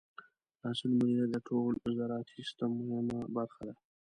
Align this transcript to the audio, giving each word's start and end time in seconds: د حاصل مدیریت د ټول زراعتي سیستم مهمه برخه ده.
د 0.59 0.61
حاصل 0.63 0.91
مدیریت 0.99 1.29
د 1.33 1.37
ټول 1.47 1.71
زراعتي 1.97 2.31
سیستم 2.37 2.69
مهمه 2.79 3.19
برخه 3.37 3.61
ده. 3.67 3.73